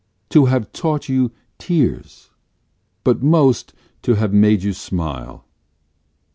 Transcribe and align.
to 0.29 0.45
have 0.47 0.71
taught 0.73 1.07
you 1.07 1.29
tears 1.59 2.31
But 3.03 3.21
most 3.21 3.71
to 4.01 4.15
have 4.15 4.33
made 4.33 4.63
you 4.63 4.73
smile. 4.73 5.45